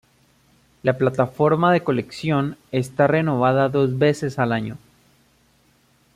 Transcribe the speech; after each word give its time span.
La 0.81 0.93
plataforma 0.97 1.71
de 1.71 1.83
colección 1.83 2.57
está 2.71 3.05
renovada 3.05 3.69
dos 3.69 3.99
veces 3.99 4.39
al 4.39 4.51
año. 4.51 4.79